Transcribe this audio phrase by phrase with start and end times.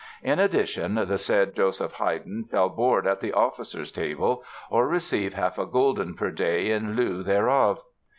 [0.23, 5.59] In addition, the said Joseph Heyden shall board at the officers' table, or receive half
[5.59, 7.83] a gulden per day in lieu thereof.